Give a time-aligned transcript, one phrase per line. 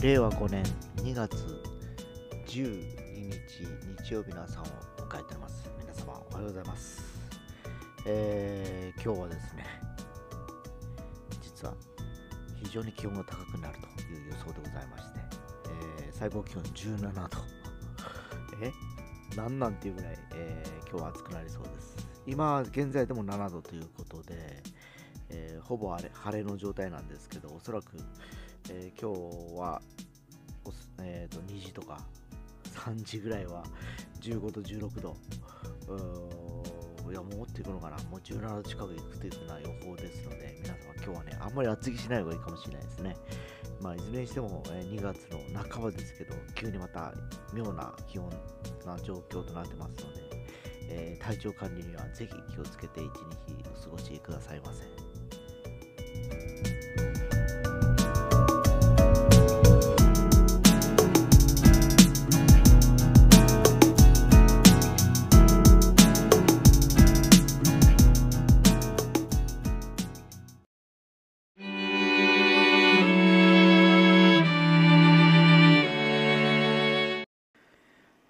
[0.00, 0.62] 和5年
[0.98, 1.34] 2月
[2.46, 3.36] 12日
[4.04, 5.68] 日曜日の朝を迎えています。
[5.80, 7.02] 皆様おはようございます。
[8.06, 9.64] えー今日はですね、
[11.42, 11.74] 実は
[12.62, 15.20] 非常に気温が高くなるという予想でございまして、
[16.00, 17.38] えー最高気温17度。
[18.64, 18.72] え？
[19.36, 21.96] なんなんていうぐらい、えー今日は暑くなりそうです。
[22.24, 24.62] 今現在でも7度ということで、
[25.30, 27.96] えーほぼ晴れ晴れの状態なんですけど、おそらく、
[28.70, 29.12] えー今
[29.54, 29.80] 日は、
[31.02, 32.00] えー、と2時とか
[32.74, 33.62] 3時ぐらいは
[34.20, 35.16] 15度、16度、
[37.10, 43.16] いやもうっといくのかな、もう17度近くいくというふうな予報ですので、皆様今日はね、あんまり厚着しない方がいいかもしれないですね。
[43.80, 47.14] まあ、いずれにしても、えー2月の半ばですけど、急にまた
[47.54, 48.28] 妙な気温
[48.84, 50.20] な状況となってますので、
[50.90, 53.12] えー体調管理にはぜひ気をつけて一日
[53.76, 55.08] お過ごしくださいませ。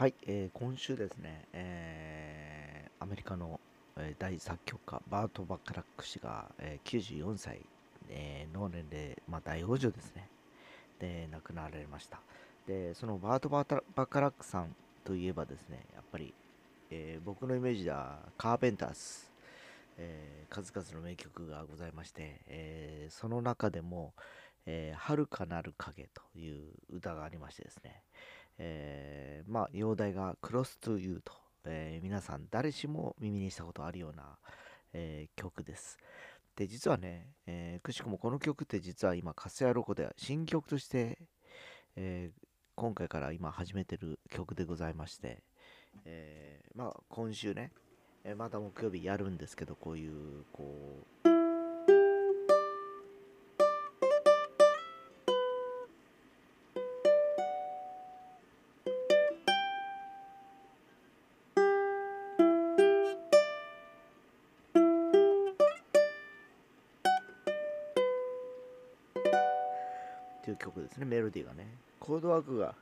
[0.00, 3.60] はい、えー今週ですね、えーアメリカの、
[3.98, 7.60] えー大作曲家バート・バッカラック氏が、えー94歳、
[8.08, 10.26] えー、の年齢、まあ、大往生ですね。
[10.98, 12.18] で亡くなられました。
[12.66, 16.32] でそのバート・バタバカラックさんといえばですねやっぱり、
[16.90, 19.26] えー僕のイメージではカーペンターズ、
[19.98, 24.14] えー数々の名曲がございまして、えーその中でも
[24.64, 28.02] 「えーかなる影」という歌がありましてですね。
[28.62, 31.32] えーまあ、容体が Close to You と、
[31.64, 34.38] えー皆さん誰しも耳にしたことあるような、
[34.92, 35.96] えー曲です。
[36.56, 41.18] で、実はね、えーくしくもこの曲って実は今、カスヤロコでは新曲として、
[41.96, 42.30] え
[42.76, 45.42] 今回から今始めてる曲でございまして、
[46.04, 47.72] えまあ、今週ね、
[48.24, 51.29] えまた木曜日やるんですけど、こういう、こう、
[70.50, 71.66] いう曲ですね、メロディーがね。
[71.98, 72.74] コードワークが。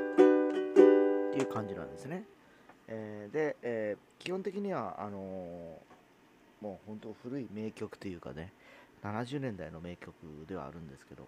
[0.00, 2.24] っていう感じなんですね。
[2.88, 8.52] えーで、えー基本的にはあのーもう本当古い名曲というかね、
[9.02, 10.12] 70年代の名曲
[10.46, 11.26] ではあるんですけど、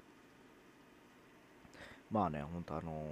[2.13, 3.07] まあね、本当あの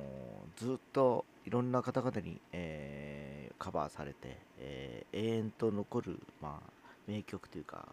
[0.58, 6.70] ーずっといろんな方々に、えーカバーされて、えー永遠と残る、まあ、
[7.06, 7.88] 名曲というか、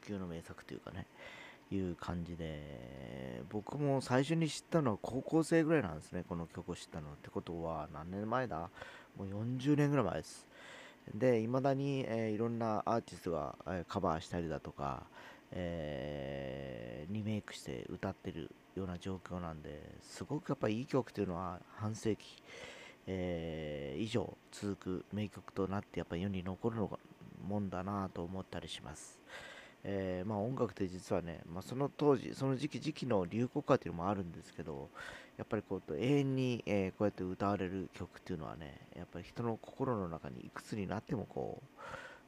[0.00, 1.06] 普及の名作というかね、
[1.72, 7.08] いう感じで、僕も最初に知ったのは高校生ぐらいなんですね、この曲を知ったの。
[7.12, 8.70] ってことは、何年前だ？
[9.16, 10.46] もう40年ぐらい前です。
[11.14, 15.02] で、いまだに、えーいろんなアーティストが、えーカバーしたりだとか、
[15.50, 22.42] えーリメイクして歌ってるような状況なんですごくやっぱりいい曲というのは半世紀、
[23.06, 26.98] えー以上続く名曲となってやっぱり世に残るのが
[27.46, 29.20] もんだなと思ったりします。
[29.84, 34.90] えーまあ、音楽って実はね、まあ、その当時その時期時期の流行歌っていうのもあるんですけど
[35.36, 41.66] やっぱりこう永遠に、えーこうやって歌われる曲っていうのはねやっぱり人の心の中にいくつになってもこう、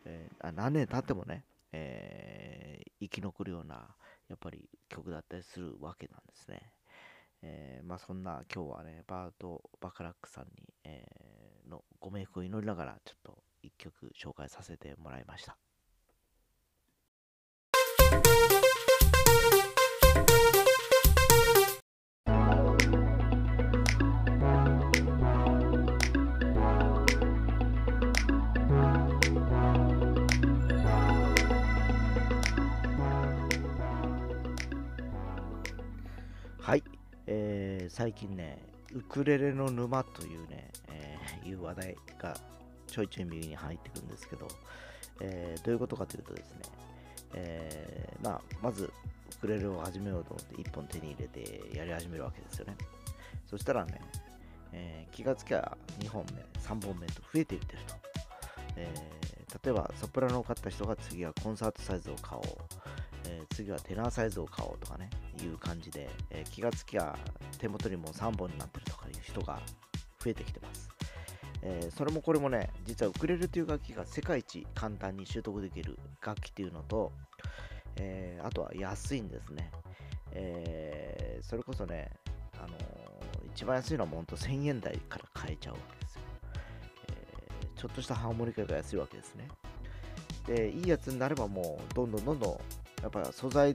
[0.06, 3.86] えーあ何年経ってもね、えー生き残るような
[4.28, 6.72] やっぱり曲だったりするわけなんですね。
[7.42, 15.58] えーまあそんな今日はねバート・バカラックさんに、えーのご冥福を祈りながらちょっと一曲紹介させてもらいました。
[37.86, 38.58] ー最近ね、
[38.92, 42.36] ウクレレの沼というね、えーいう話題が
[42.86, 44.48] ちょいちょい右に入ってくるんですけど、
[45.20, 46.58] えーどういうことかというとですね、
[47.34, 48.90] えーまあ、まずウ
[49.40, 52.76] クレレを始めようと思って1本手に入れてやり始めるわけですよね。
[53.46, 54.00] そしたらね、
[54.72, 57.94] えー気がつきゃ2本目、3本目と増えていってると。
[58.76, 59.24] えー
[59.62, 62.44] 例えばソプラノを買った人が次はコンサートサイズを買おう。
[63.26, 65.08] えー、次はテナーサイズを買おうとかね、
[65.44, 67.16] いう感じで、えー、気がつきゃ
[67.58, 69.60] 手元にもう3本になってるとかいう人が
[70.18, 70.88] 増えてきてます。
[71.62, 77.12] えー、それもこれもね、実はウクレレという楽器が世界一簡単に習得できる楽器っていうのと、
[77.96, 79.70] えー、あとは安いんですね。
[80.32, 82.10] え、それこそね、
[82.58, 82.76] あの
[83.46, 86.20] 一番安いのはほんと1000円台から買えちゃうわけですよ。
[87.08, 87.38] え
[87.76, 89.48] ちょっとしたハーモニカが安いわけですね。
[90.46, 92.50] で、いいやつになればもうどんどんどんどん
[93.02, 93.74] やっぱ素材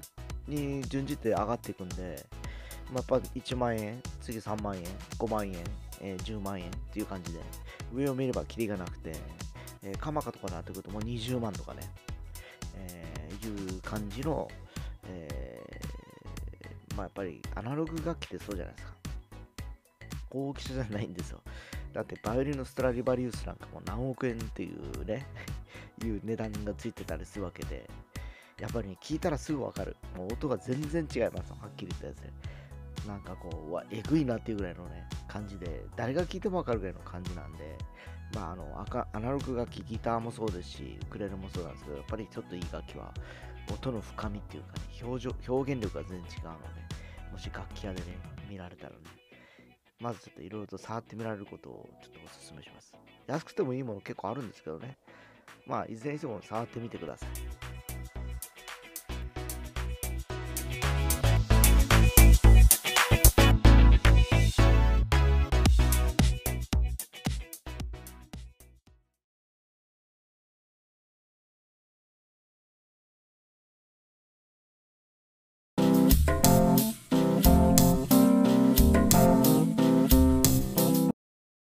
[0.50, 2.26] に準じて上がっていくんで、
[2.92, 4.84] まあ、やっぱ1万円、次3万円、
[5.18, 5.56] 5万円、
[6.02, 7.40] えー、10万円っていう感じで、
[7.94, 9.14] 上を見ればキリがなくて、
[9.84, 11.82] えー、カマカとかになってくるともう20万とかね、
[12.76, 14.48] えー、いう感じの、
[15.08, 19.00] えー、まあやっぱりアナログ楽器ってそうじゃないですか。
[20.32, 21.42] 大きさじゃないんですよ。
[21.94, 25.26] だってバイオリンのストラディバリウスなんかも何億円っていうね、
[26.04, 27.90] いう値段がついてたりするわけで、
[28.60, 29.96] やっぱり、ね、聞いたらすぐわかる。
[30.16, 32.32] もう音が全然違いますはっきり言ったやつで。
[33.08, 37.78] なんかこう、わ、えぐいなっていうぐらいのね、感じで、誰が聞いてもわかるぐらいの感じなんで、
[38.36, 43.14] まあ、あの、アナログ楽器、ギターもそうですし、ウクレレもそうなんですけど、やっぱりちょっといい楽器は、
[43.72, 48.18] 音の深みっていうかね、表情表現力が全然違うので、もし楽器屋でね、
[48.50, 48.98] 見られたらね、
[50.00, 52.94] まずちょっといろいろと触ってみられることをちょっとお勧めします。
[53.28, 54.98] 安くてもいいもの結構あるんですけどね。
[55.66, 57.30] まあ、いずれにしても触ってみてください。